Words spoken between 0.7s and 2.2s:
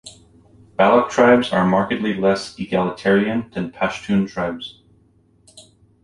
Baloch tribes are markedly